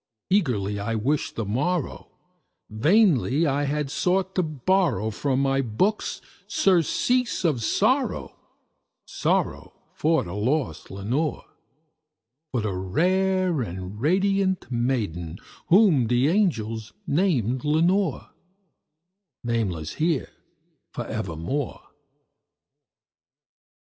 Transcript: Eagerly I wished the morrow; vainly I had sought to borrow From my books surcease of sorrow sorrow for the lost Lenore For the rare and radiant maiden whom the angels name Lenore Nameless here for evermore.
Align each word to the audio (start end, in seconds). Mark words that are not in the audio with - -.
Eagerly 0.31 0.79
I 0.79 0.95
wished 0.95 1.35
the 1.35 1.45
morrow; 1.45 2.09
vainly 2.71 3.45
I 3.45 3.65
had 3.65 3.91
sought 3.91 4.33
to 4.33 4.41
borrow 4.41 5.11
From 5.11 5.39
my 5.43 5.61
books 5.61 6.21
surcease 6.47 7.45
of 7.45 7.61
sorrow 7.61 8.35
sorrow 9.05 9.73
for 9.93 10.23
the 10.23 10.33
lost 10.33 10.89
Lenore 10.89 11.45
For 12.51 12.61
the 12.61 12.73
rare 12.73 13.61
and 13.61 14.01
radiant 14.01 14.71
maiden 14.71 15.37
whom 15.67 16.07
the 16.07 16.29
angels 16.29 16.93
name 17.05 17.59
Lenore 17.63 18.31
Nameless 19.43 19.93
here 20.01 20.31
for 20.91 21.05
evermore. 21.05 21.83